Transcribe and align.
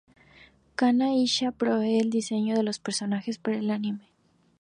Kana 0.77 1.13
Ishida 1.13 1.51
provee 1.51 1.99
el 1.99 2.09
diseño 2.09 2.55
de 2.55 2.63
los 2.63 2.79
personajes 2.79 3.37
para 3.37 3.57
el 3.59 3.69
anime. 3.69 4.07